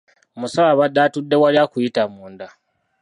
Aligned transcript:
Omusawo 0.35 0.67
abadde 0.73 0.99
atudde 1.05 1.35
wali 1.41 1.57
akuyita 1.63 2.03
munda. 2.13 2.47